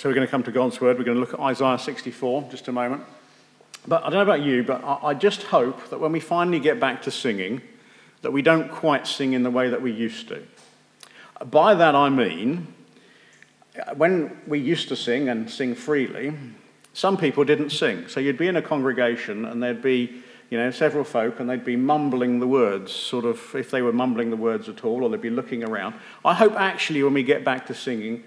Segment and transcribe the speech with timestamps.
[0.00, 0.96] So we're going to come to God's word.
[0.96, 3.02] We're going to look at Isaiah 64 just a moment.
[3.86, 6.80] But I don't know about you, but I, just hope that when we finally get
[6.80, 7.60] back to singing,
[8.22, 10.42] that we don't quite sing in the way that we used to.
[11.44, 12.72] By that I mean,
[13.94, 16.32] when we used to sing and sing freely,
[16.94, 18.08] some people didn't sing.
[18.08, 21.62] So you'd be in a congregation and there'd be, you know, several folk and they'd
[21.62, 25.10] be mumbling the words, sort of, if they were mumbling the words at all, or
[25.10, 25.94] they'd be looking around.
[26.24, 28.24] I hope actually when we get back to singing,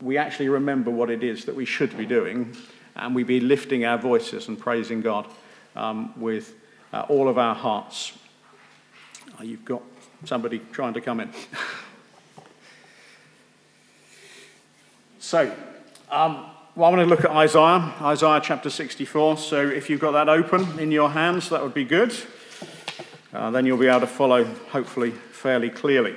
[0.00, 2.56] we actually remember what it is that we should be doing
[2.96, 5.26] and we be lifting our voices and praising God
[5.76, 6.54] um, with
[6.92, 8.12] uh, all of our hearts.
[9.38, 9.82] Oh, you've got
[10.24, 11.30] somebody trying to come in.
[15.18, 15.54] so,
[16.10, 19.38] um, well, I want to look at Isaiah, Isaiah chapter 64.
[19.38, 22.14] So, if you've got that open in your hands, that would be good.
[23.32, 26.16] Uh, then you'll be able to follow, hopefully, fairly clearly.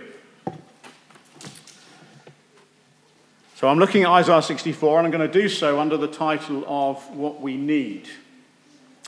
[3.64, 6.66] So I'm looking at Isaiah 64 and I'm going to do so under the title
[6.68, 8.10] of What We Need.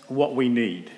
[0.08, 0.90] What We Need.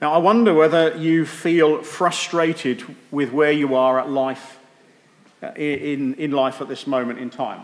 [0.00, 4.58] Now, I wonder whether you feel frustrated with where you are at life,
[5.42, 7.60] uh, in, in life at this moment in time.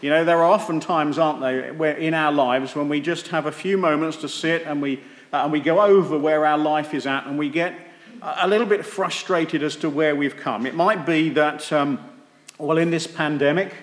[0.00, 3.28] You know, there are often times, aren't there, where in our lives when we just
[3.28, 4.96] have a few moments to sit and we,
[5.32, 7.78] uh, and we go over where our life is at and we get
[8.22, 10.66] a little bit frustrated as to where we've come.
[10.66, 11.72] It might be that.
[11.72, 12.07] Um,
[12.58, 13.74] well, in this pandemic,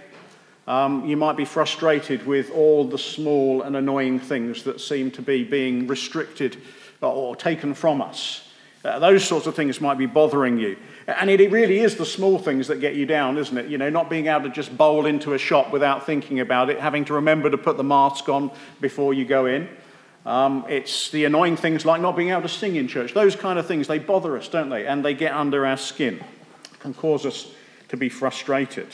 [0.68, 5.22] um, you might be frustrated with all the small and annoying things that seem to
[5.22, 6.58] be being restricted
[7.02, 8.50] or taken from us.
[8.84, 10.78] Uh, those sorts of things might be bothering you.
[11.08, 13.68] And it, really is the small things that get you down, isn't it?
[13.68, 16.80] You know, not being able to just bowl into a shop without thinking about it,
[16.80, 18.52] having to remember to put the mask on
[18.82, 19.70] before you go in.
[20.26, 23.14] Um, it's the annoying things like not being able to sing in church.
[23.14, 24.88] Those kind of things, they bother us, don't they?
[24.88, 26.24] And they get under our skin
[26.84, 27.52] and cause us
[27.90, 28.88] to be frustrated.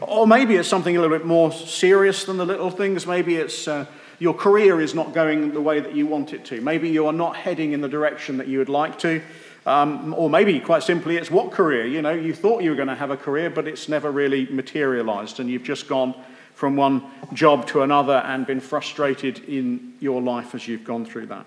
[0.00, 3.06] Or maybe it's something a little bit more serious than the little things.
[3.06, 3.86] Maybe it's uh,
[4.18, 6.60] your career is not going the way that you want it to.
[6.60, 9.20] Maybe you are not heading in the direction that you would like to.
[9.66, 11.86] Um, or maybe, quite simply, it's what career?
[11.86, 14.46] You know, you thought you were going to have a career, but it's never really
[14.46, 16.14] materialized, and you've just gone
[16.54, 17.02] from one
[17.32, 21.44] job to another and been frustrated in your life as you've gone through that.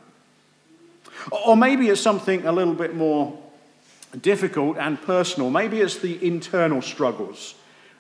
[1.32, 3.38] Or maybe it's something a little bit more
[4.22, 5.50] difficult and personal.
[5.50, 7.56] Maybe it's the internal struggles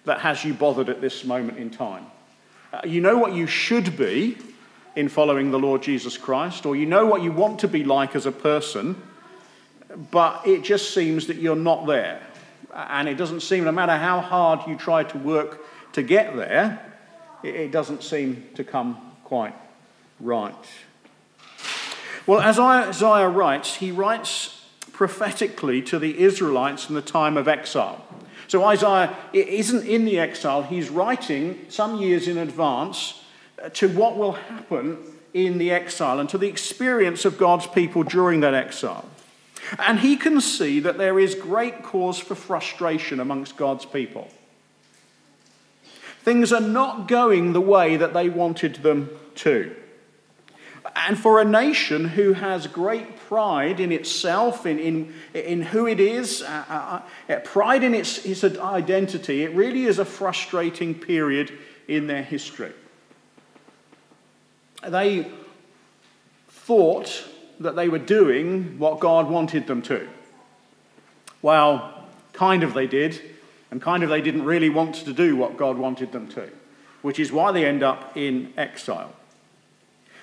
[0.05, 2.05] that has you bothered at this moment in time.
[2.73, 4.37] Uh, you know what you should be
[4.95, 8.15] in following the Lord Jesus Christ, or you know what you want to be like
[8.15, 9.01] as a person,
[10.11, 12.21] but it just seems that you're not there.
[12.73, 16.79] And it doesn't seem, no matter how hard you try to work to get there,
[17.43, 19.55] it doesn't seem to come quite
[20.19, 20.55] right.
[22.27, 24.58] Well, as Isaiah writes, he writes
[24.99, 28.03] prophetically to the Israelites in the time of exile.
[28.49, 33.23] So Isaiah isn't in the exile, he's writing some years in advance
[33.63, 34.97] uh, to what will happen
[35.33, 39.05] in the exile and to the experience of God's people during that exile.
[39.77, 44.27] And he can see that there is great cause for frustration amongst God's people.
[46.23, 49.73] Things are not going the way that they wanted them to.
[50.93, 55.99] And for a nation who has great pride in itself, in, in, in who it
[55.99, 57.01] is, uh, uh,
[57.31, 61.55] uh, pride in its, its identity, it really is a frustrating period
[61.87, 62.71] in their history.
[64.81, 65.27] They
[66.47, 67.23] thought
[67.59, 70.09] that they were doing what God wanted them to.
[71.43, 72.03] Well,
[72.33, 73.21] kind of they did,
[73.69, 76.49] and kind of they didn't really want to do what God wanted them to,
[77.03, 79.13] which is why they end up in exile.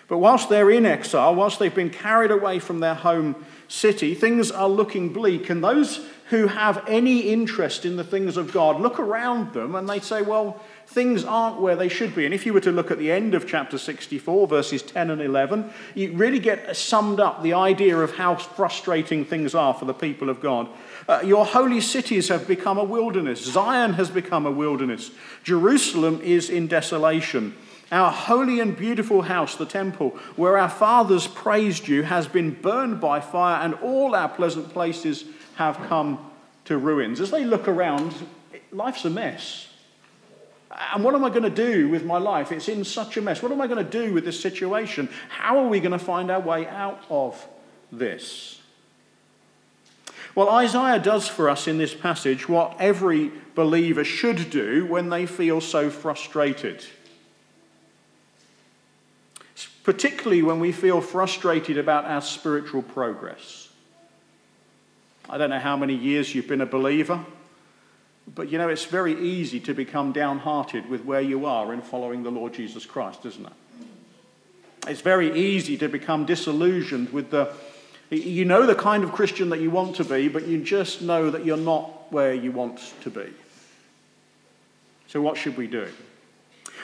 [0.08, 4.50] But whilst they're in exile, whilst they've been carried away from their home city, things
[4.52, 5.50] are looking bleak.
[5.50, 9.88] And those who have any interest in the things of God look around them and
[9.88, 12.24] they say, well, things aren't where they should be.
[12.24, 15.22] And if you were to look at the end of chapter 64, verses 10 and
[15.22, 19.94] 11, you really get summed up the idea of how frustrating things are for the
[19.94, 20.68] people of God.
[21.08, 23.44] Uh, your holy cities have become a wilderness.
[23.44, 25.10] Zion has become a wilderness.
[25.44, 27.54] Jerusalem is in desolation.
[27.92, 33.00] Our holy and beautiful house, the temple, where our fathers praised you, has been burned
[33.00, 35.24] by fire, and all our pleasant places
[35.54, 36.18] have come
[36.64, 37.20] to ruins.
[37.20, 38.14] As they look around,
[38.72, 39.68] life's a mess.
[40.92, 42.50] And what am I going to do with my life?
[42.50, 43.40] It's in such a mess.
[43.40, 45.08] What am I going to do with this situation?
[45.28, 47.46] How are we going to find our way out of
[47.92, 48.60] this?
[50.34, 55.24] Well, Isaiah does for us in this passage what every believer should do when they
[55.24, 56.84] feel so frustrated
[59.86, 63.68] particularly when we feel frustrated about our spiritual progress.
[65.30, 67.24] I don't know how many years you've been a believer,
[68.34, 72.24] But you know, it's very easy to become downhearted with where you are in following
[72.24, 73.52] the Lord Jesus Christ, isn't it?
[74.88, 77.52] It's very easy to become disillusioned with the,
[78.10, 81.30] you know, the kind of Christian that you want to be, but you just know
[81.30, 83.32] that you're not where you want to be.
[85.06, 85.86] So, what should we do?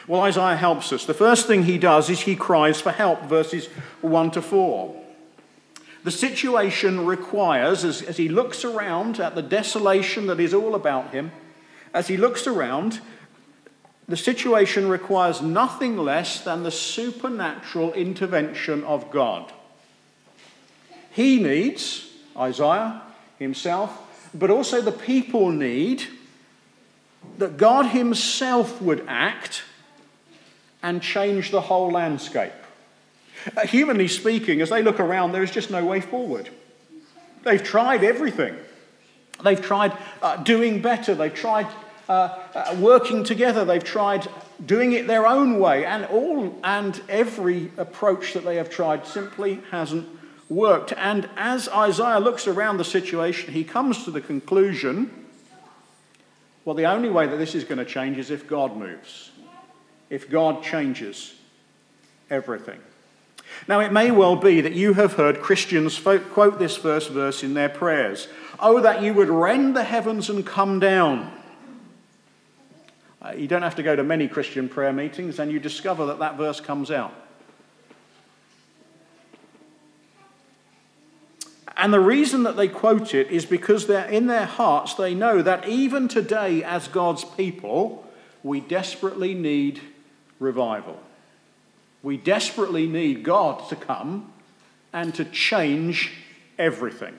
[0.08, 1.04] Well, Isaiah helps us.
[1.04, 3.66] The first thing he does is he cries for help, verses
[4.00, 4.96] 1 to 4.
[6.04, 11.12] The situation requires, as, as he looks around at the desolation that is all about
[11.12, 11.30] him,
[11.94, 13.00] as he looks around,
[14.08, 19.52] the situation requires nothing less than the supernatural intervention of God.
[21.12, 23.02] He needs, Isaiah
[23.38, 26.04] himself, but also the people need
[27.38, 29.62] that God himself would act
[30.82, 32.52] and change the whole landscape.
[33.56, 36.48] Uh, humanly speaking, as they look around, there is just no way forward.
[37.44, 38.56] They've tried everything.
[39.42, 41.14] They've tried uh, doing better.
[41.14, 41.66] They've tried
[42.08, 43.64] uh, uh, working together.
[43.64, 44.28] They've tried
[44.64, 45.84] doing it their own way.
[45.84, 50.06] And all and every approach that they have tried simply hasn't
[50.48, 50.92] worked.
[50.96, 55.22] And as Isaiah looks around the situation, he comes to the conclusion
[56.64, 59.31] well, the only way that this is going to change is if God moves,
[60.12, 61.34] if God changes
[62.28, 62.78] everything.
[63.66, 67.54] Now, it may well be that you have heard Christians quote this first verse in
[67.54, 68.28] their prayers
[68.60, 71.32] Oh, that you would rend the heavens and come down.
[73.22, 76.18] Uh, you don't have to go to many Christian prayer meetings, and you discover that
[76.18, 77.14] that verse comes out.
[81.74, 85.40] And the reason that they quote it is because they're in their hearts, they know
[85.40, 88.06] that even today, as God's people,
[88.42, 89.80] we desperately need
[90.42, 90.98] revival.
[92.02, 94.32] We desperately need God to come
[94.92, 96.12] and to change
[96.58, 97.18] everything.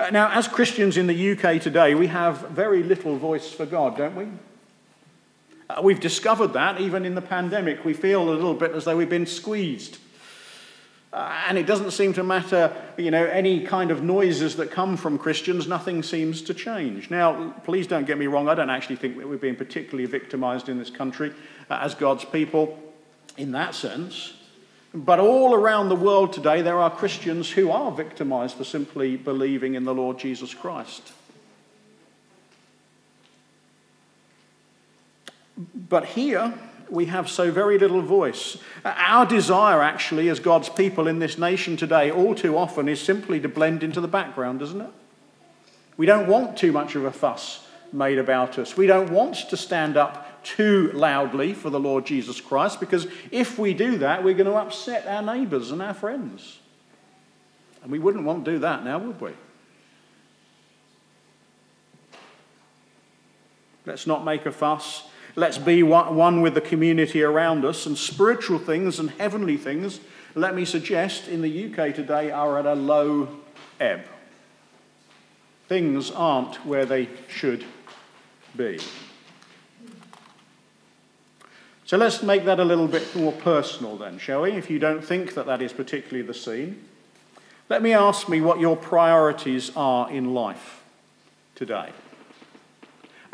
[0.00, 3.98] Uh, now, as Christians in the UK today, we have very little voice for God,
[3.98, 4.26] don't we?
[5.68, 7.84] Uh, we've discovered that even in the pandemic.
[7.84, 9.98] We feel a little bit as though we've been squeezed.
[11.12, 14.96] Uh, and it doesn't seem to matter, you know, any kind of noises that come
[14.96, 17.10] from Christians, nothing seems to change.
[17.10, 20.70] Now, please don't get me wrong, I don't actually think that we're being particularly victimized
[20.70, 21.34] in this country
[21.68, 22.78] uh, as God's people
[23.36, 24.32] in that sense.
[24.94, 29.74] But all around the world today, there are Christians who are victimized for simply believing
[29.74, 31.12] in the Lord Jesus Christ.
[35.74, 36.54] But here,
[36.92, 38.58] we have so very little voice.
[38.84, 43.40] Our desire, actually, as God's people in this nation today, all too often is simply
[43.40, 44.90] to blend into the background, doesn't it?
[45.96, 48.76] We don't want too much of a fuss made about us.
[48.76, 53.58] We don't want to stand up too loudly for the Lord Jesus Christ because if
[53.58, 56.58] we do that, we're going to upset our neighbours and our friends.
[57.82, 59.30] And we wouldn't want to do that now, would we?
[63.86, 65.04] Let's not make a fuss.
[65.34, 67.86] Let's be one with the community around us.
[67.86, 70.00] And spiritual things and heavenly things,
[70.34, 73.28] let me suggest, in the UK today are at a low
[73.80, 74.02] ebb.
[75.68, 77.64] Things aren't where they should
[78.56, 78.78] be.
[81.86, 84.52] So let's make that a little bit more personal then, shall we?
[84.52, 86.84] If you don't think that that is particularly the scene,
[87.68, 90.82] let me ask me what your priorities are in life
[91.54, 91.90] today.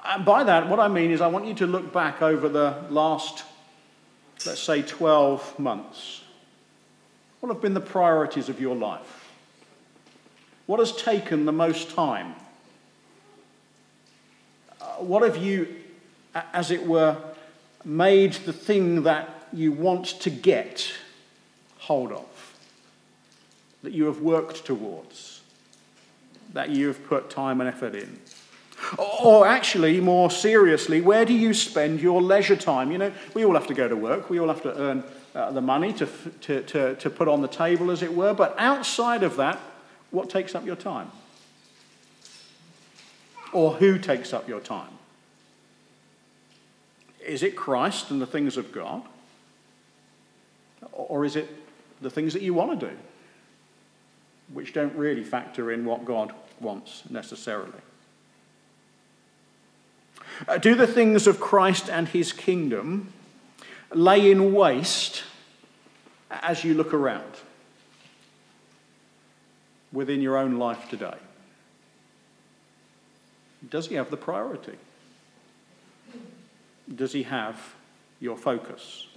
[0.04, 2.84] And by that, what I mean is I want you to look back over the
[2.88, 3.44] last,
[4.46, 6.22] let's say, 12 months.
[7.40, 9.32] What have been the priorities of your life?
[10.66, 12.34] What has taken the most time?
[14.80, 15.74] Uh, what have you,
[16.34, 17.16] as it were,
[17.84, 20.92] made the thing that you want to get
[21.78, 22.54] hold of?
[23.82, 25.40] That you have worked towards?
[26.52, 28.18] That you have put time and effort in?
[28.96, 32.90] Or actually, more seriously, where do you spend your leisure time?
[32.90, 35.04] You know, we all have to go to work, we all have to earn
[35.34, 36.06] uh, the money to,
[36.42, 38.32] to, to, to put on the table, as it were.
[38.32, 39.60] But outside of that,
[40.10, 41.10] what takes up your time?
[43.52, 44.90] Or who takes up your time?
[47.24, 49.02] Is it Christ and the things of God?
[50.92, 51.48] Or is it
[52.00, 52.96] the things that you want to do,
[54.52, 57.72] which don't really factor in what God wants necessarily?
[60.46, 63.12] Uh, do the things of Christ and his kingdom
[63.92, 65.24] lay in waste
[66.30, 67.32] as you look around
[69.92, 71.16] within your own life today?
[73.68, 74.76] Does he have the priority?
[76.94, 77.74] Does he have
[78.20, 79.07] your focus?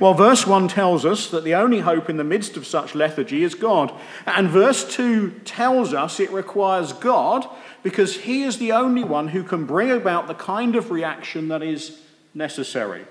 [0.00, 3.44] Well, verse 1 tells us that the only hope in the midst of such lethargy
[3.44, 3.92] is God.
[4.26, 7.46] And verse 2 tells us it requires God
[7.82, 11.62] because He is the only one who can bring about the kind of reaction that
[11.62, 12.00] is
[12.34, 13.04] necessary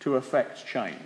[0.00, 0.96] to effect change.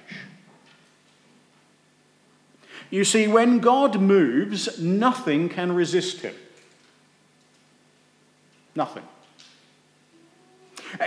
[2.91, 6.35] You see, when God moves, nothing can resist Him.
[8.77, 9.03] Nothing.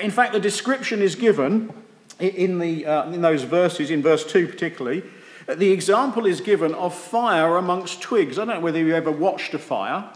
[0.01, 1.71] In fact, the description is given
[2.19, 5.03] in, the, uh, in those verses, in verse 2 particularly.
[5.47, 8.37] The example is given of fire amongst twigs.
[8.37, 10.09] I don't know whether you ever watched a fire.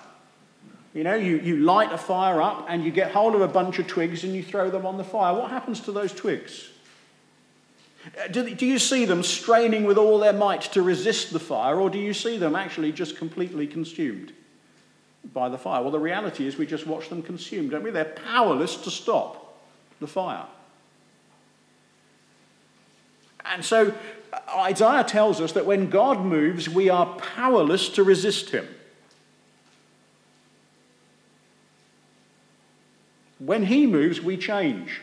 [0.94, 3.80] You know, you, you light a fire up and you get hold of a bunch
[3.80, 5.34] of twigs and you throw them on the fire.
[5.34, 6.70] What happens to those twigs?
[8.06, 11.80] Uh, do, do you see them straining with all their might to resist the fire,
[11.80, 14.34] or do you see them actually just completely consumed
[15.34, 15.82] by the fire?
[15.82, 17.92] Well, the reality is we just watch them consumed, don't we?
[17.92, 19.62] They're powerless to stop
[20.00, 20.46] the fire.
[23.52, 23.94] And so
[24.32, 28.68] uh, Isaiah tells us that when God moves, we are powerless to resist him.
[33.40, 35.02] When he moves, we change.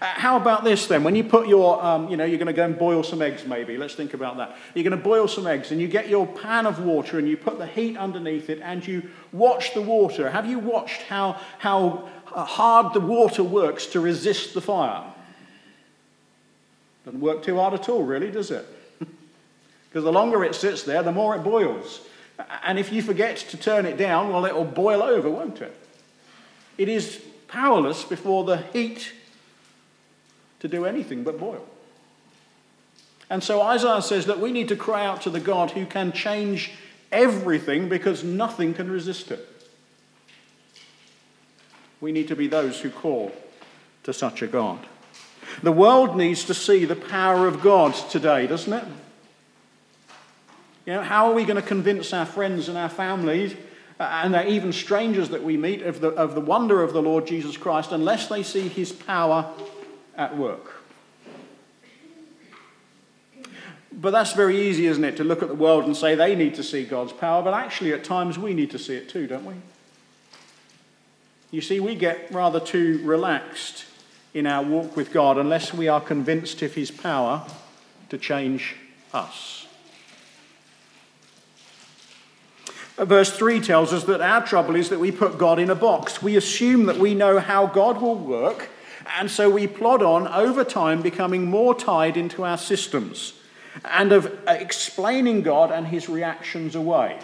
[0.00, 1.04] Uh, how about this then?
[1.04, 3.46] When you put your, um, you know, you're going to go and boil some eggs
[3.46, 3.78] maybe.
[3.78, 4.56] Let's think about that.
[4.74, 7.36] You're going to boil some eggs and you get your pan of water and you
[7.36, 10.28] put the heat underneath it and you watch the water.
[10.28, 15.04] Have you watched how, how uh, hard the water works to resist the fire?
[17.06, 18.66] Doesn't work too hard at all, really, does it?
[19.88, 22.00] because the longer it sits there, the more it boils.
[22.64, 25.74] And if you forget to turn it down, well, it'll boil over, won't it?
[26.76, 29.12] It is powerless before the heat
[30.58, 31.64] to do anything but boil.
[33.30, 36.12] And so Isaiah says that we need to cry out to the God who can
[36.12, 36.72] change
[37.12, 39.48] everything because nothing can resist it.
[42.00, 43.32] We need to be those who call
[44.02, 44.86] to such a God.
[45.62, 48.84] The world needs to see the power of God today, doesn't it?
[50.84, 53.54] You know, how are we going to convince our friends and our families
[53.98, 57.26] uh, and even strangers that we meet of the, of the wonder of the Lord
[57.26, 59.52] Jesus Christ unless they see his power
[60.16, 60.74] at work.
[63.92, 66.54] But that's very easy, isn't it, to look at the world and say they need
[66.56, 69.46] to see God's power, but actually at times we need to see it too, don't
[69.46, 69.54] we?
[71.50, 73.86] You see, we get rather too relaxed
[74.34, 77.46] in our walk with God unless we are convinced of his power
[78.08, 78.76] to change
[79.12, 79.66] us.
[82.96, 86.22] Verse 3 tells us that our trouble is that we put God in a box.
[86.22, 88.70] We assume that we know how God will work
[89.18, 93.34] and so we plod on over time, becoming more tied into our systems
[93.84, 97.18] and of explaining God and his reactions away.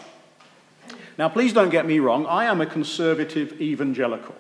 [1.19, 4.35] Now, please don't get me wrong, I am a conservative evangelical.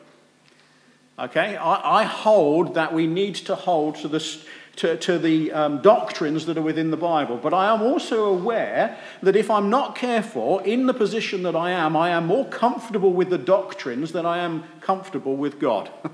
[1.19, 1.57] Okay?
[1.57, 4.39] I, I hold that we need to hold to the,
[4.77, 7.37] to, to the um, doctrines that are within the Bible.
[7.37, 11.71] But I am also aware that if I'm not careful, in the position that I
[11.71, 15.91] am, I am more comfortable with the doctrines than I am comfortable with God.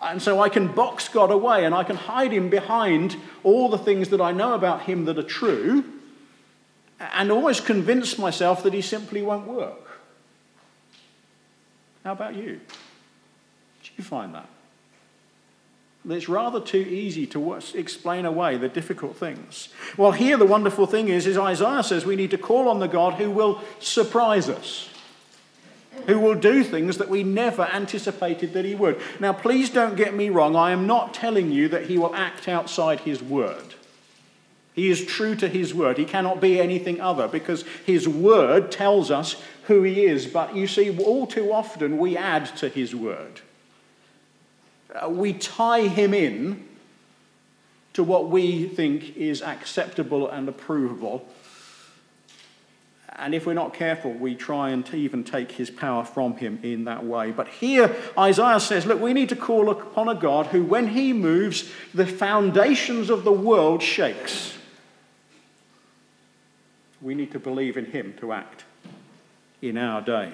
[0.00, 3.78] And so I can box God away and I can hide him behind all the
[3.78, 5.84] things that I know about him that are true
[7.00, 9.87] and always convince myself that he simply won't work.
[12.08, 12.58] How about you?
[13.82, 14.48] Do you find that?
[16.08, 19.68] It's rather too easy to explain away the difficult things.
[19.98, 22.88] Well, here the wonderful thing is, is Isaiah says we need to call on the
[22.88, 24.88] God who will surprise us
[26.06, 28.98] who will do things that we never anticipated that he would.
[29.20, 30.56] Now, please don't get me wrong.
[30.56, 33.74] I am not telling you that he will act outside his word.
[34.78, 35.98] He is true to his word.
[35.98, 40.28] He cannot be anything other because his word tells us who he is.
[40.28, 43.40] But you see, all too often we add to his word.
[44.94, 46.64] Uh, we tie him in
[47.94, 51.22] to what we think is acceptable and approvable
[53.18, 56.84] and if we're not careful, we try and even take his power from him in
[56.84, 57.32] that way.
[57.32, 61.12] But here, Isaiah says, look, we need to call upon a God who, when he
[61.12, 64.57] moves, the foundations of the world shakes.
[67.00, 68.64] We need to believe in him to act
[69.62, 70.32] in our day.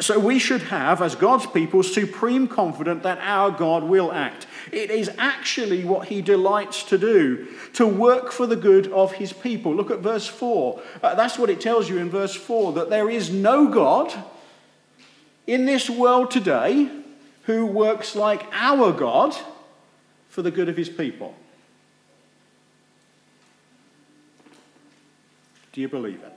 [0.00, 4.46] So we should have, as God's people, supreme confidence that our God will act.
[4.72, 9.32] It is actually what he delights to do, to work for the good of his
[9.32, 9.74] people.
[9.74, 10.80] Look at verse 4.
[11.02, 14.14] Uh, that's what it tells you in verse 4 that there is no God
[15.46, 16.88] in this world today
[17.42, 19.36] who works like our God
[20.28, 21.34] for the good of his people.
[25.74, 26.32] Do you believe it?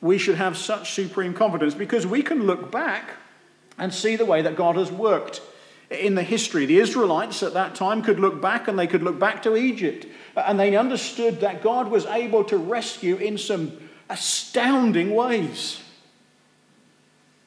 [0.00, 3.10] we should have such supreme confidence because we can look back
[3.78, 5.42] and see the way that God has worked
[5.90, 6.66] in the history.
[6.66, 10.06] The Israelites at that time could look back and they could look back to Egypt
[10.36, 13.72] uh, and they understood that God was able to rescue in some
[14.08, 15.80] astounding ways.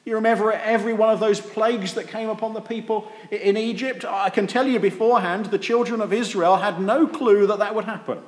[0.04, 4.04] You remember every one of those plagues that came upon the people in Egypt?
[4.04, 7.86] I can tell you beforehand, the children of Israel had no clue that that would
[7.86, 8.18] happen.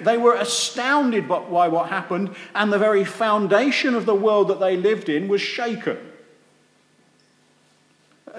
[0.00, 4.76] They were astounded by what happened, and the very foundation of the world that they
[4.76, 5.98] lived in was shaken.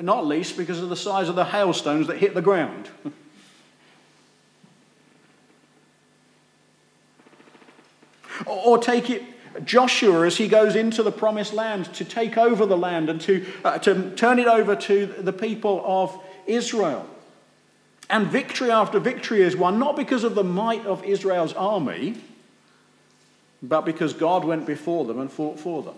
[0.02, 2.90] Not least because of the size of the hailstones that hit the ground.
[8.48, 9.22] or take it
[9.64, 13.46] Joshua as he goes into the promised land to take over the land and to,
[13.64, 17.06] uh, to turn it over to the people of Israel.
[18.10, 22.16] And victory after victory is won, not because of the might of Israel's army,
[23.62, 25.96] but because God went before them and fought for them.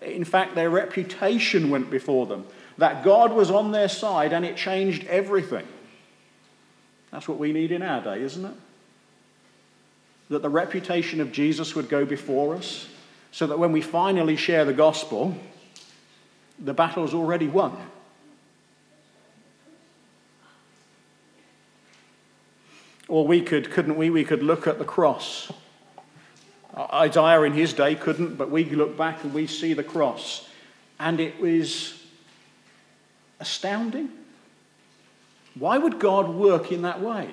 [0.00, 2.46] In fact, their reputation went before them,
[2.76, 5.66] that God was on their side and it changed everything.
[7.10, 8.54] That's what we need in our day, isn't it?
[10.28, 12.86] That the reputation of Jesus would go before us
[13.30, 15.34] so that when we finally share the gospel,
[16.58, 17.76] the battle's already won.
[23.08, 24.10] Or we could, couldn't we?
[24.10, 25.50] We could look at the cross.
[26.76, 30.46] Isaiah in his day couldn't, but we look back and we see the cross.
[31.00, 32.02] And it was
[33.40, 34.10] astounding.
[35.54, 37.30] Why would God work in that way?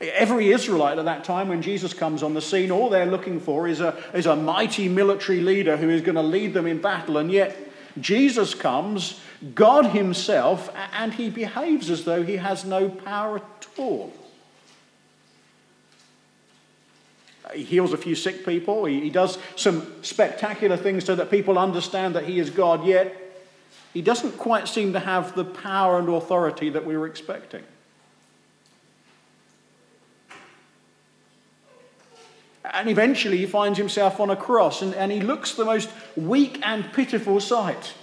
[0.00, 3.68] Every Israelite at that time, when Jesus comes on the scene, all they're looking for
[3.68, 7.18] is a, is a mighty military leader who is going to lead them in battle.
[7.18, 7.56] And yet,
[8.00, 9.20] Jesus comes,
[9.54, 14.12] God Himself, and He behaves as though He has no power at all.
[17.54, 18.84] He heals a few sick people.
[18.84, 23.16] He, he does some spectacular things so that people understand that he is God, yet
[23.92, 27.64] he doesn't quite seem to have the power and authority that we were expecting.
[32.72, 36.60] And eventually he finds himself on a cross and, and he looks the most weak
[36.62, 37.94] and pitiful sight.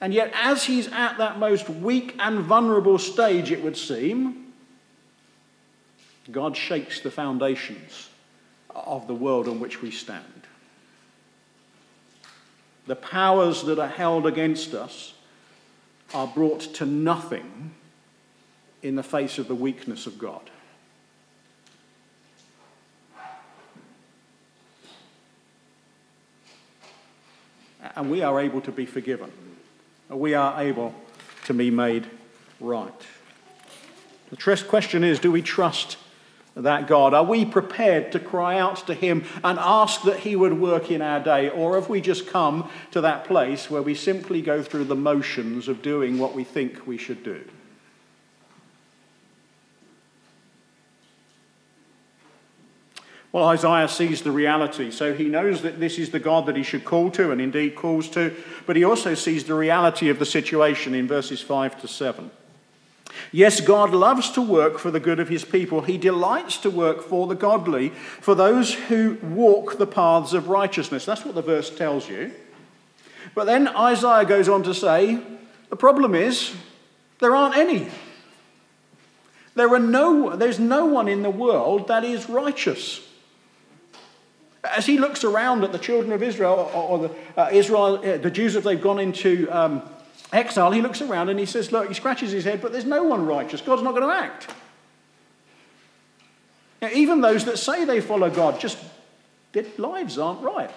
[0.00, 4.52] And yet, as he's at that most weak and vulnerable stage, it would seem,
[6.30, 8.08] God shakes the foundations
[8.74, 10.24] of the world on which we stand.
[12.86, 15.14] The powers that are held against us
[16.12, 17.72] are brought to nothing
[18.82, 20.50] in the face of the weakness of God.
[27.96, 29.30] And we are able to be forgiven.
[30.08, 30.94] We are able
[31.44, 32.06] to be made
[32.60, 32.92] right.
[34.30, 34.36] The
[34.68, 35.98] question is do we trust
[36.54, 37.14] that God?
[37.14, 41.02] Are we prepared to cry out to Him and ask that He would work in
[41.02, 41.48] our day?
[41.48, 45.68] Or have we just come to that place where we simply go through the motions
[45.68, 47.44] of doing what we think we should do?
[53.32, 56.62] Well, Isaiah sees the reality, so he knows that this is the God that he
[56.62, 60.26] should call to, and indeed calls to, but he also sees the reality of the
[60.26, 62.30] situation in verses 5 to 7.
[63.30, 65.80] Yes, God loves to work for the good of his people.
[65.80, 71.06] He delights to work for the godly, for those who walk the paths of righteousness.
[71.06, 72.32] That's what the verse tells you.
[73.34, 75.22] But then Isaiah goes on to say
[75.70, 76.54] the problem is
[77.18, 77.88] there aren't any.
[79.54, 83.06] There are no, there's no one in the world that is righteous.
[84.76, 88.16] As he looks around at the children of Israel, or, or the, uh, Israel, uh,
[88.18, 89.82] the Jews, if they've gone into um,
[90.32, 93.02] exile, he looks around and he says, Look, he scratches his head, but there's no
[93.02, 93.60] one righteous.
[93.60, 94.52] God's not going to act.
[96.80, 98.78] Now, even those that say they follow God, just
[99.52, 100.70] their lives aren't right.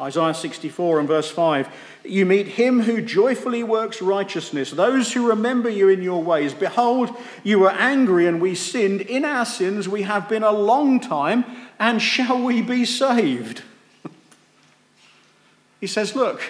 [0.00, 1.68] Isaiah 64 and verse 5
[2.04, 6.54] You meet him who joyfully works righteousness, those who remember you in your ways.
[6.54, 9.02] Behold, you were angry and we sinned.
[9.02, 11.44] In our sins we have been a long time,
[11.78, 13.62] and shall we be saved?
[15.80, 16.42] He says, Look,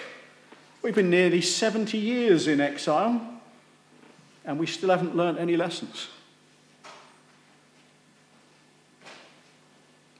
[0.81, 3.31] we've been nearly 70 years in exile
[4.45, 6.07] and we still haven't learned any lessons.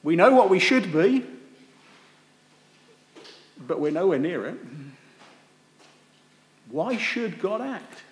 [0.03, 1.25] We know what we should be,
[3.67, 4.58] but we're nowhere near it.
[6.69, 8.04] Why should God act?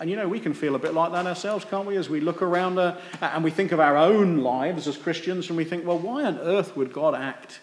[0.00, 1.96] And you know, we can feel a bit like that ourselves, can't we?
[1.96, 5.56] As we look around uh, and we think of our own lives as Christians and
[5.56, 7.60] we think, well, why on earth would God act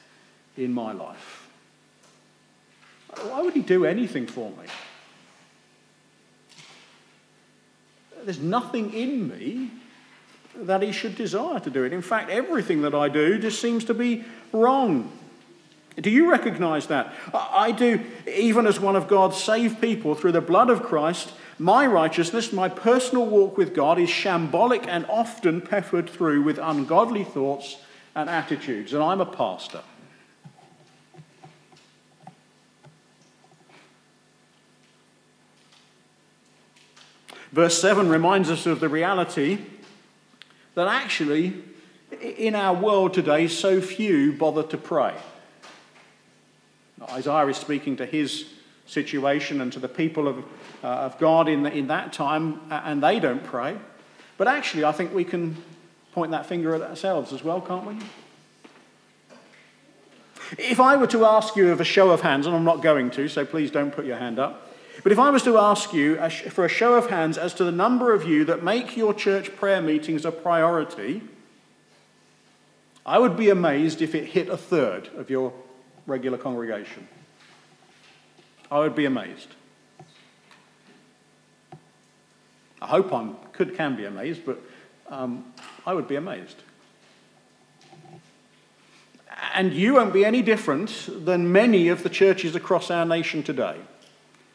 [0.57, 1.49] in my life.
[3.23, 4.67] Why would he do anything for me?
[8.25, 9.71] there's nothing in me
[10.55, 11.93] that he should desire to do it.
[11.93, 15.11] In fact, everything that I do just seems to be wrong.
[15.99, 17.13] Do you recognize that?
[17.33, 21.33] I do, even as one of God's saved people through the blood of Christ.
[21.59, 27.25] My righteousness, my personal walk with God, is shambolic and often peppered through with ungodly
[27.25, 27.77] thoughts
[28.15, 28.93] and attitudes.
[28.93, 29.81] And I'm a pastor.
[37.51, 39.59] Verse 7 reminds us of the reality
[40.73, 41.61] that actually,
[42.21, 45.13] in our world today, so few bother to pray.
[47.09, 48.45] Isaiah is speaking to his
[48.85, 50.39] situation and to the people of,
[50.83, 53.77] uh, of God in, the, in that time, and they don't pray.
[54.37, 55.55] But actually, I think we can
[56.13, 57.97] point that finger at ourselves as well, can't we?
[60.57, 63.09] If I were to ask you of a show of hands, and I'm not going
[63.11, 64.67] to, so please don't put your hand up.
[65.03, 67.71] But if I was to ask you for a show of hands as to the
[67.71, 71.21] number of you that make your church prayer meetings a priority,
[73.05, 75.53] I would be amazed if it hit a third of your
[76.11, 77.07] regular congregation.
[78.69, 79.47] I would be amazed.
[82.81, 84.59] I hope I could can be amazed, but
[85.09, 85.53] um,
[85.85, 86.57] I would be amazed.
[89.53, 93.77] And you won't be any different than many of the churches across our nation today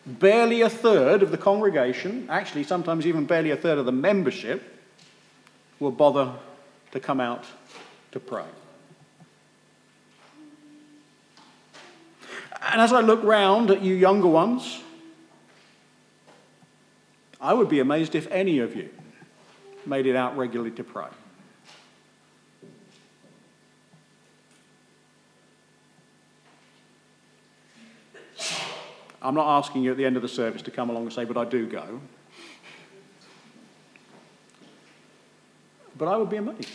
[0.07, 4.62] barely a third of the congregation, actually, sometimes even barely a third of the membership,
[5.81, 6.33] will bother
[6.92, 7.45] to come out
[8.12, 8.45] to pray.
[12.72, 14.81] And as I look round at you younger ones,
[17.40, 18.88] I would be amazed if any of you
[19.85, 21.07] made it out regularly to pray.
[29.22, 31.24] I'm not asking you at the end of the service to come along and say,
[31.24, 32.00] but I do go.
[35.98, 36.68] But I would be amazed.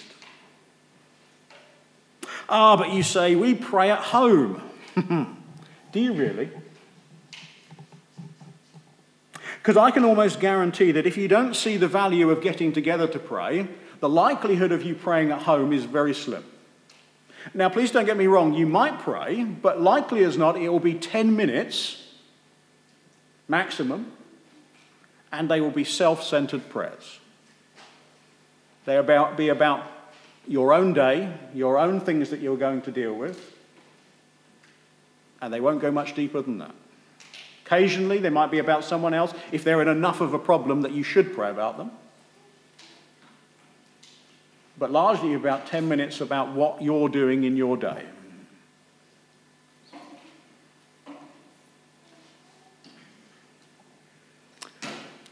[2.50, 4.62] Ah, but you say, we pray at home.
[5.92, 6.50] do you really?
[9.62, 13.08] Because I can almost guarantee that if you don't see the value of getting together
[13.08, 13.68] to pray,
[14.00, 16.44] the likelihood of you praying at home is very slim.
[17.54, 20.80] Now, please don't get me wrong, you might pray, but likely as not, it will
[20.80, 22.02] be 10 minutes
[23.48, 24.12] maximum,
[25.32, 27.20] and they will be self centered prayers.
[28.86, 29.86] They about, be about
[30.48, 33.56] your own day, your own things that you're going to deal with,
[35.42, 36.76] and they won't go much deeper than that.
[37.66, 40.92] Occasionally, they might be about someone else if they're in enough of a problem that
[40.92, 41.92] you should pray about them.
[44.78, 48.04] But largely about 10 minutes about what you're doing in your day.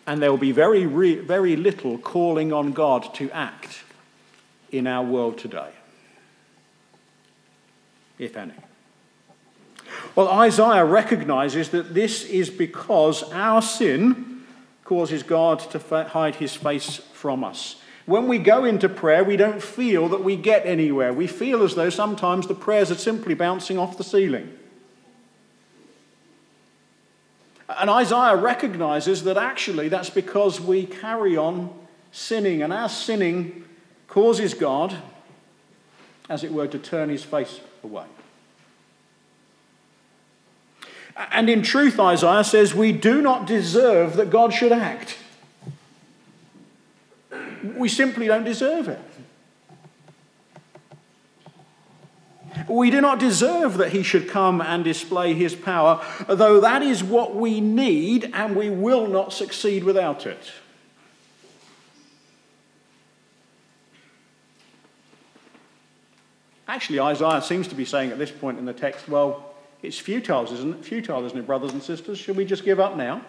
[0.08, 3.84] And there will be very, very little calling on God to act
[4.72, 5.72] in our world today,
[8.18, 8.54] if any.
[10.16, 14.44] Well, Isaiah recognizes that this is because our sin
[14.84, 17.76] causes God to hide his face from us.
[18.06, 21.14] When we go into prayer, we don't feel that we get anywhere.
[21.14, 24.58] We feel as though sometimes the prayers are simply bouncing off the ceiling.
[27.78, 31.72] And Isaiah recognizes that actually that's because we carry on
[32.12, 33.64] sinning, and our sinning
[34.08, 34.98] causes God,
[36.28, 38.06] as it were, to turn his face away.
[41.20, 45.18] And in truth, Isaiah says, we do not deserve that God should act.
[47.76, 49.00] We simply don't deserve it.
[52.70, 57.04] We do not deserve that he should come and display his power, though that is
[57.04, 60.52] what we need, and we will not succeed without it.
[66.68, 69.49] Actually, Isaiah seems to be saying at this point in the text, well,
[69.82, 70.86] it's futile, isn't it?
[70.86, 72.18] Futile, isn't it, brothers and sisters?
[72.18, 73.22] Should we just give up now?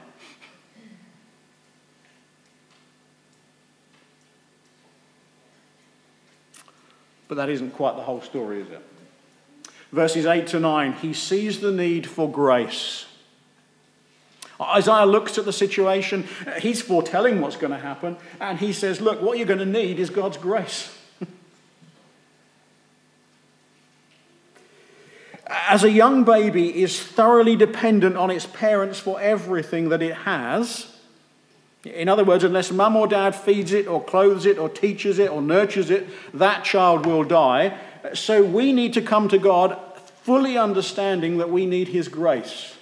[7.29, 8.83] But that isn't quite the whole story, is it?
[9.93, 13.07] verses 8 to 9, he sees the need for grace.
[14.61, 16.29] Isaiah looks at the situation,
[16.61, 19.99] he's foretelling what's going to happen, and he says, Look, what you're going to need
[19.99, 20.95] is God's grace.
[25.71, 30.93] As a young baby is thoroughly dependent on its parents for everything that it has,
[31.85, 35.31] in other words, unless mum or dad feeds it or clothes it or teaches it
[35.31, 37.79] or nurtures it, that child will die.
[38.15, 39.79] So we need to come to God
[40.25, 42.77] fully understanding that we need His grace.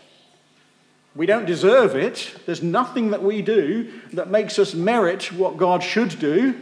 [1.14, 2.37] We don't deserve it.
[2.46, 6.59] There's nothing that we do that makes us merit what God should do.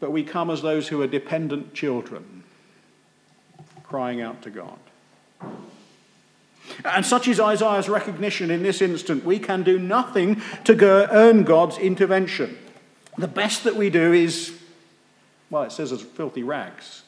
[0.00, 2.43] But we come as those who are dependent children,
[3.94, 4.76] crying out to God.
[6.84, 9.24] And such is Isaiah's recognition in this instant.
[9.24, 12.58] We can do nothing to earn God's intervention.
[13.18, 14.58] The best that we do is,
[15.48, 17.04] well, it says as filthy rags.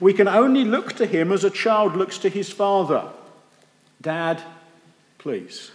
[0.00, 3.08] We can only look to him as a child looks to his father.
[4.00, 4.42] Dad,
[5.18, 5.70] please.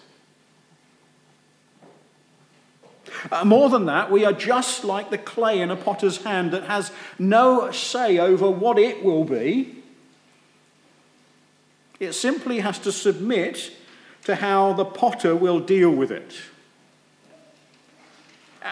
[3.31, 6.63] Uh, more than that, we are just like the clay in a potter's hand that
[6.63, 9.77] has no say over what it will be
[11.99, 13.71] it simply has to submit
[14.23, 16.35] to how the potter will deal with it.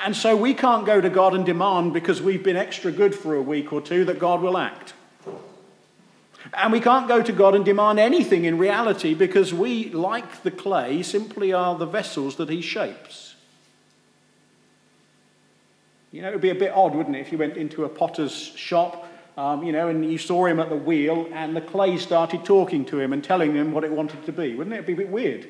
[0.03, 3.33] And so we can't go to God and demand because we've been extra good for
[3.33, 4.93] a week or two that God will act.
[6.53, 10.51] And we can't go to God and demand anything in reality because we, like the
[10.51, 13.24] clay, simply are the vessels that He shapes.
[16.15, 17.89] You know, it would be a bit odd, wouldn't it, if you went into a
[17.89, 19.05] potter's shop
[19.37, 22.85] um, you know, and you saw him at the wheel, and the clay started talking
[22.85, 24.55] to him and telling him what it wanted to be.
[24.55, 25.47] Wouldn't it be a bit weird?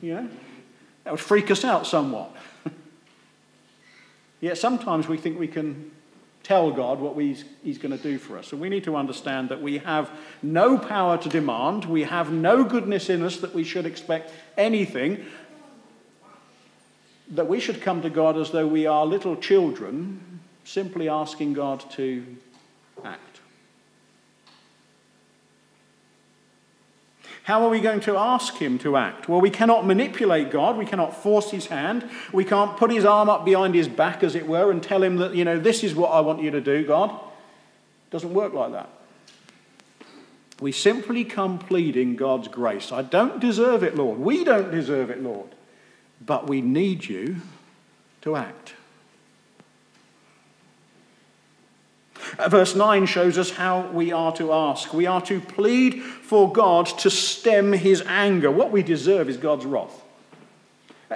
[0.00, 0.28] You know?
[1.04, 2.34] That would freak us out somewhat.
[4.40, 5.92] Yet sometimes we think we can
[6.42, 7.44] tell God what he's,
[7.78, 8.48] going to do for us.
[8.48, 10.10] So we need to understand that we have
[10.42, 15.24] no power to demand, we have no goodness in us that we should expect anything,
[17.30, 21.88] that we should come to God as though we are little children, simply asking God
[21.92, 22.24] to
[23.04, 23.40] act.
[27.44, 29.28] How are we going to ask him to act?
[29.28, 30.78] Well, we cannot manipulate God.
[30.78, 32.08] We cannot force his hand.
[32.32, 35.16] We can't put his arm up behind his back, as it were, and tell him
[35.16, 37.10] that, you know, this is what I want you to do, God.
[37.10, 38.88] It doesn't work like that.
[40.60, 42.92] We simply come pleading God's grace.
[42.92, 44.18] I don't deserve it, Lord.
[44.18, 45.53] We don't deserve it, Lord.
[46.24, 47.36] But we need you
[48.22, 48.74] to act.
[52.38, 54.92] Uh, verse 9 shows us how we are to ask.
[54.94, 58.50] We are to plead for God to stem his anger.
[58.50, 60.02] What we deserve is God's wrath.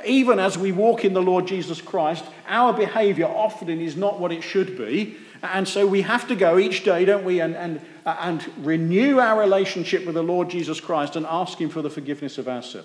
[0.04, 4.32] Even as we walk in the Lord Jesus Christ, our behavior often is not what
[4.32, 5.16] it should be.
[5.42, 9.18] And so we have to go each day, don't we, and, and, uh, and renew
[9.18, 12.62] our relationship with the Lord Jesus Christ and ask Him for the forgiveness of our
[12.62, 12.84] sin.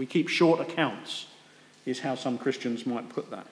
[0.00, 1.26] We keep short accounts,
[1.84, 3.46] is how some Christians might put that.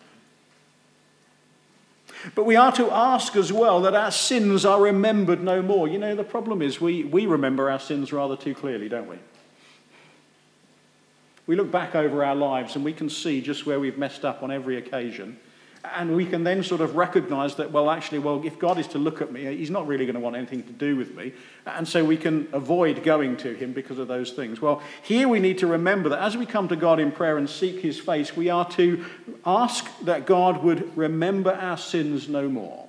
[2.34, 5.88] But we are to ask as well that our sins are remembered no more.
[5.88, 9.18] You know, the problem is we, we remember our sins rather too clearly, don't we?
[11.46, 14.42] We look back over our lives and we can see just where we've messed up
[14.42, 15.38] on every occasion.
[15.85, 18.99] And we can then sort of recognize that, well, actually, well, if God is to
[18.99, 21.33] look at me, he's not really going to want anything to do with me.
[21.67, 24.61] And so we can avoid going to him because of those things.
[24.61, 27.49] Well, here we need to remember that as we come to God in prayer and
[27.49, 29.05] seek his face, we are to
[29.47, 32.87] ask that God would remember our sins no more.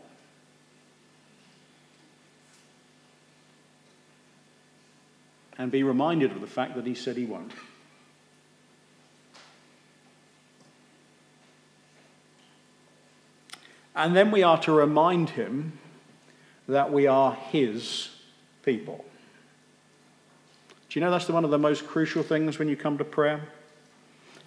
[5.59, 7.51] And be reminded of the fact that he said he won't.
[13.99, 15.73] And then we are to remind him
[16.69, 18.07] that we are his
[18.63, 19.03] people.
[20.87, 23.41] Do you know that's one of the most crucial things when you come to prayer?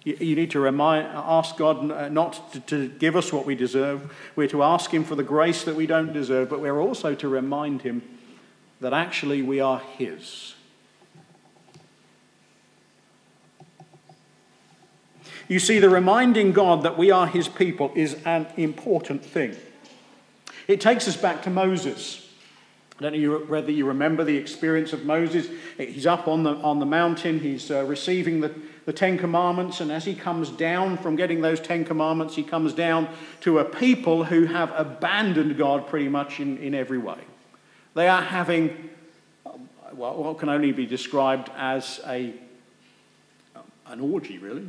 [0.03, 3.53] You, you need to remind, ask God uh, not to, to give us what we
[3.53, 4.11] deserve.
[4.35, 7.27] We're to ask Him for the grace that we don't deserve, but we're also to
[7.27, 8.01] remind Him
[8.81, 10.55] that actually we are His.
[15.47, 19.55] You see, the reminding God that we are his people is an important thing.
[20.67, 22.19] It takes us back to Moses.
[22.99, 25.47] I don't know whether you remember the experience of Moses.
[25.77, 28.53] He's up on the, on the mountain, he's uh, receiving the,
[28.85, 32.73] the Ten Commandments, and as he comes down from getting those Ten Commandments, he comes
[32.73, 33.09] down
[33.41, 37.19] to a people who have abandoned God pretty much in, in every way.
[37.95, 38.89] They are having
[39.95, 42.33] well, what can only be described as a,
[43.87, 44.67] an orgy, really.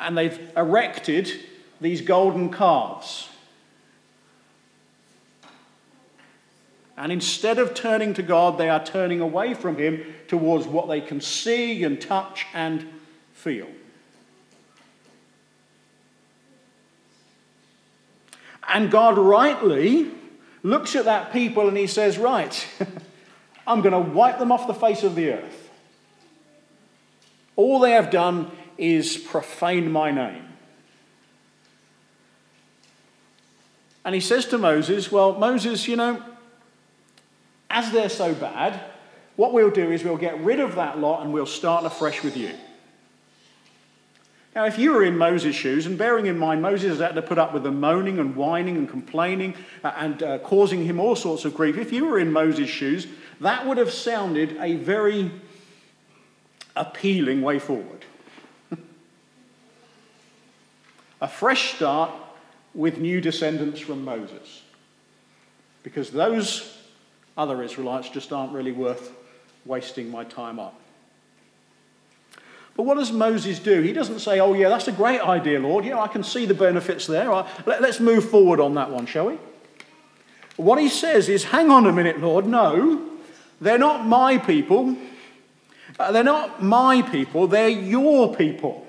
[0.00, 1.30] And they've erected
[1.80, 3.28] these golden calves.
[6.96, 11.00] And instead of turning to God, they are turning away from Him towards what they
[11.00, 12.86] can see and touch and
[13.34, 13.68] feel.
[18.68, 20.10] And God rightly
[20.62, 22.66] looks at that people and He says, Right,
[23.66, 25.70] I'm going to wipe them off the face of the earth.
[27.56, 30.44] All they have done is profane my name.
[34.04, 36.22] And he says to Moses, Well, Moses, you know,
[37.68, 38.80] as they're so bad,
[39.34, 42.36] what we'll do is we'll get rid of that lot and we'll start afresh with
[42.36, 42.54] you.
[44.54, 47.20] Now, if you were in Moses' shoes, and bearing in mind Moses has had to
[47.20, 51.14] put up with the moaning and whining and complaining uh, and uh, causing him all
[51.14, 53.06] sorts of grief, if you were in Moses' shoes,
[53.40, 55.30] that would have sounded a very
[56.74, 58.06] appealing way forward.
[61.20, 62.10] A fresh start
[62.74, 64.62] with new descendants from Moses.
[65.82, 66.78] Because those
[67.36, 69.12] other Israelites just aren't really worth
[69.64, 70.72] wasting my time on.
[72.76, 73.80] But what does Moses do?
[73.80, 75.84] He doesn't say, Oh, yeah, that's a great idea, Lord.
[75.84, 77.28] Yeah, I can see the benefits there.
[77.64, 79.38] Let, us move forward on that one, shall we?
[80.56, 82.46] What he says is, Hang on a minute, Lord.
[82.46, 83.10] No,
[83.60, 84.96] they're not my people.
[85.98, 88.85] Uh, they're not my people, they're your people.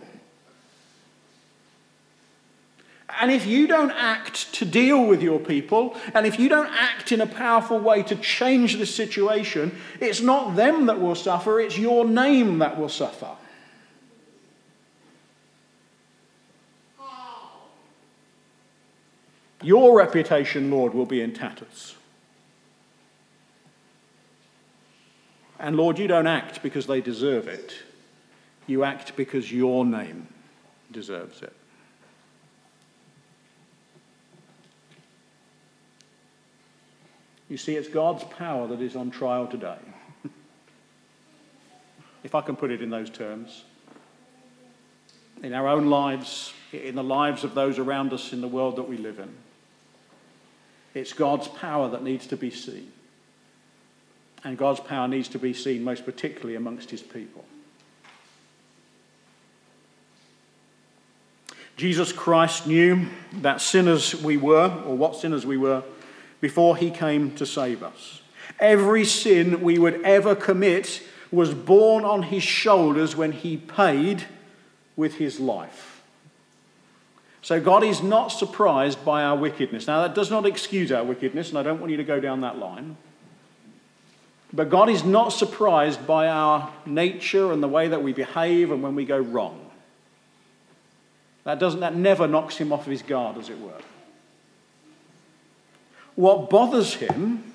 [3.19, 7.11] And if you don't act to deal with your people, and if you don't act
[7.11, 11.77] in a powerful way to change the situation, it's not them that will suffer, it's
[11.77, 13.31] your name that will suffer.
[19.63, 21.95] Your reputation, Lord, will be in tatters.
[25.59, 27.73] And Lord, you don't act because they deserve it.
[28.67, 30.27] You act because your name
[30.91, 31.53] deserves it.
[37.49, 39.77] You see, it's God's power that is on trial today.
[42.23, 43.63] if I can put it in those terms.
[45.43, 48.89] In our own lives, in the lives of those around us in the world that
[48.89, 49.33] we live in.
[50.93, 52.91] It's God's power that needs to be seen.
[54.43, 57.45] And God's power needs to be seen most particularly amongst his people.
[61.75, 65.83] Jesus Christ knew that sinners we were, or what sinners we were,
[66.41, 68.21] before he came to save us.
[68.59, 74.25] Every sin we would ever commit was borne on his shoulders when he paid
[74.95, 76.01] with his life.
[77.41, 79.87] So God is not surprised by our wickedness.
[79.87, 82.41] Now, that does not excuse our wickedness, and I don't want you to go down
[82.41, 82.97] that line.
[84.51, 88.81] But God is not surprised by our nature and the way that we behave and
[88.81, 89.69] when we go wrong.
[91.43, 93.79] That, doesn't, that never knocks him off of his guard, as it were.
[96.17, 97.53] What bothers him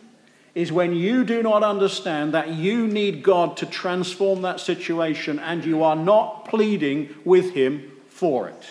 [0.54, 5.62] is when you do not understand that you need God to transform that situation and
[5.64, 8.64] you are not pleading with him for it.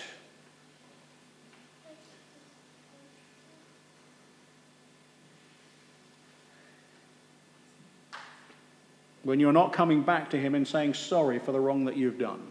[9.23, 12.17] when you're not coming back to Him and saying sorry for the wrong that you've
[12.17, 12.41] done,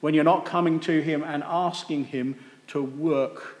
[0.00, 2.36] when you're not coming to Him and asking Him
[2.68, 3.55] to work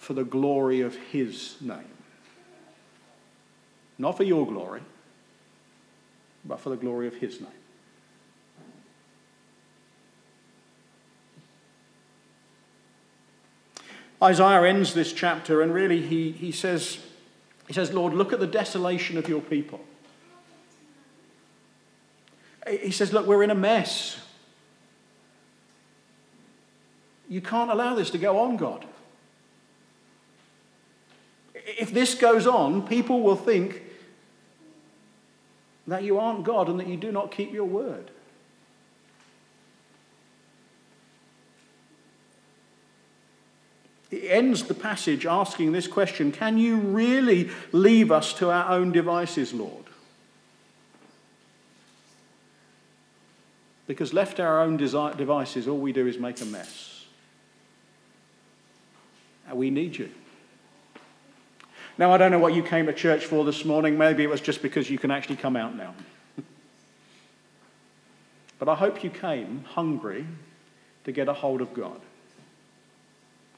[0.00, 1.84] for the glory of His name.
[3.98, 4.80] Not for your glory,
[6.42, 7.50] but for the glory of His name.
[14.22, 16.98] Isaiah ends this chapter and really he, he, says,
[17.66, 19.80] he says, Lord, look at the desolation of your people.
[22.68, 24.18] He says, Look, we're in a mess.
[27.28, 28.86] You can't allow this to go on, God.
[31.66, 33.82] If this goes on, people will think
[35.86, 38.10] that you aren't God and that you do not keep your word.
[44.10, 48.92] It ends the passage asking this question Can you really leave us to our own
[48.92, 49.84] devices, Lord?
[53.86, 57.06] Because left to our own devices, all we do is make a mess.
[59.48, 60.10] And we need you.
[62.00, 63.98] Now, I don't know what you came to church for this morning.
[63.98, 65.94] Maybe it was just because you can actually come out now.
[68.58, 70.24] but I hope you came hungry
[71.04, 72.00] to get a hold of God.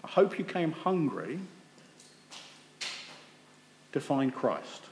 [0.02, 1.38] I hope you came hungry
[3.92, 4.83] to find Christ.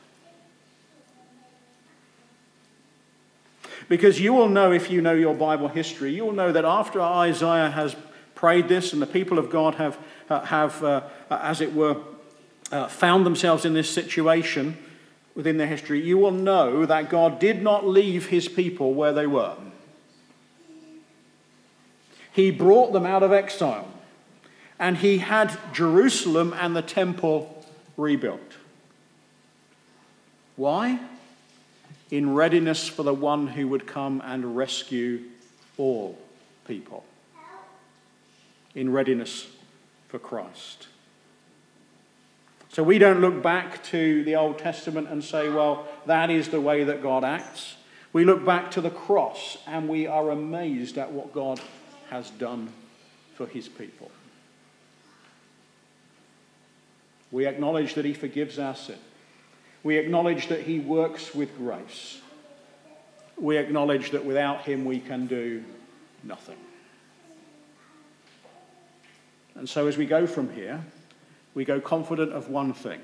[3.89, 7.01] Because you will know, if you know your Bible history, you will know that after
[7.01, 7.97] Isaiah has
[8.37, 9.99] prayed this and the people of God have,
[10.29, 11.97] uh, have uh, as it were,
[12.71, 14.77] uh, found themselves in this situation
[15.35, 19.27] within their history, you will know that God did not leave his people where they
[19.27, 19.57] were.
[22.33, 23.89] He brought them out of exile
[24.79, 27.65] and he had Jerusalem and the temple
[27.97, 28.57] rebuilt.
[30.57, 31.01] Why?
[32.11, 35.23] in readiness for the one who would come and rescue
[35.79, 36.19] all
[36.67, 37.05] people.
[38.75, 39.49] In readiness
[40.09, 40.89] for Christ.
[42.73, 46.61] So we don't look back to the Old Testament and say, well, that is the
[46.61, 47.75] way that God acts.
[48.13, 51.61] We look back to the cross and we are amazed at what God
[52.11, 52.73] has done
[53.35, 54.11] for his people.
[57.33, 58.99] We acknowledge that he forgives our sin.
[59.83, 62.21] We acknowledge that he works with grace.
[63.37, 65.65] We acknowledge that without him we can do
[66.23, 66.59] nothing.
[69.57, 70.85] And so as we go from here,
[71.61, 73.03] we go confident of one thing.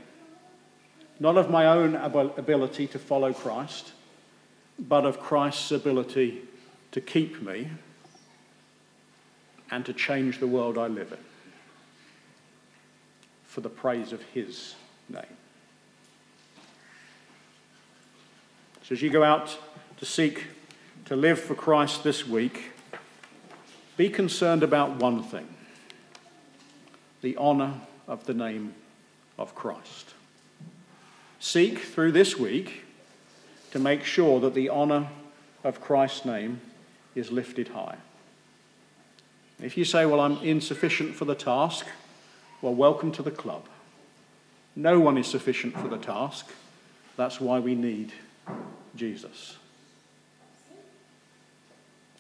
[1.21, 3.93] Not of my own ability to follow Christ,
[4.79, 6.41] but of Christ's ability
[6.93, 7.69] to keep me
[9.71, 11.19] and to change the world I live in.
[13.45, 14.75] For the praise of his
[15.11, 15.37] name.
[18.85, 19.59] So as you go out
[19.99, 20.45] to seek
[21.05, 22.73] to live for Christ this week,
[23.99, 25.47] be concerned about one thing.
[27.21, 28.75] The honour of the name
[29.39, 30.15] of Christ.
[31.41, 32.85] Seek through this week
[33.73, 35.09] to make sure that the honour
[35.65, 36.61] of Christ's name
[37.15, 37.97] is lifted high.
[39.61, 41.87] If you say, Well, I'm insufficient for the task,
[42.63, 43.67] well, welcome to the club.
[44.75, 46.47] No one is sufficient for the task.
[47.17, 48.13] That's why we need
[48.95, 49.57] Jesus.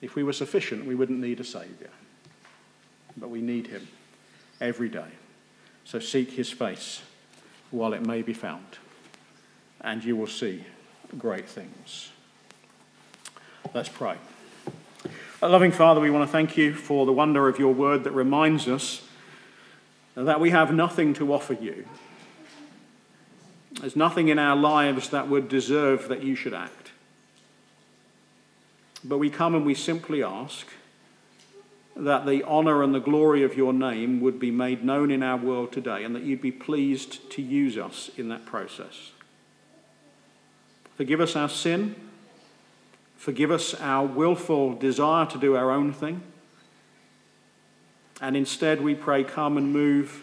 [0.01, 1.91] If we were sufficient, we wouldn't need a Saviour.
[3.16, 3.87] But we need Him
[4.61, 5.09] every day.
[5.87, 7.01] So seek His face
[7.70, 8.78] while it may be found,
[9.80, 10.64] and you will see
[11.16, 12.11] great things.
[13.72, 14.16] Let's pray.
[15.41, 18.11] Our loving Father, we want to thank you for the wonder of your word that
[18.11, 19.07] reminds us
[20.16, 21.87] that we have nothing to offer you.
[23.80, 26.91] There's nothing in our lives that would deserve that you should act.
[29.05, 30.66] But we come and we simply ask
[31.97, 35.39] that the honour and the glory of your name would be made known in our
[35.39, 39.13] world today and that you'd be pleased to use us in that process.
[40.97, 41.95] Forgive us our sin.
[43.17, 46.23] Forgive us our willful desire to do our own thing.
[48.21, 50.23] And instead, we pray, come and move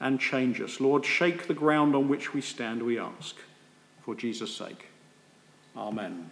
[0.00, 0.80] and change us.
[0.80, 3.36] Lord, shake the ground on which we stand, we ask.
[4.02, 4.88] For Jesus' sake.
[5.76, 6.30] Amen.